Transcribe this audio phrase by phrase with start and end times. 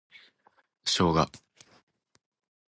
[0.83, 1.29] ショウガ